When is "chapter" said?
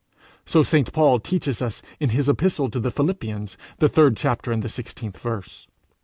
4.17-4.51